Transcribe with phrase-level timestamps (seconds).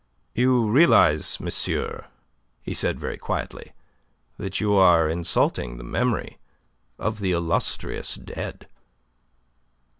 [0.33, 2.05] "You realize, monsieur,"
[2.63, 3.71] he said, very quietly,
[4.37, 6.39] "that you are insulting the memory
[6.97, 8.67] of the illustrious dead?"